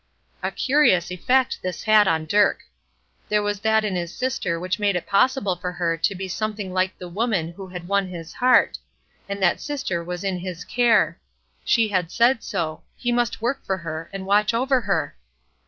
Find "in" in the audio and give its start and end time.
3.85-3.95, 10.23-10.39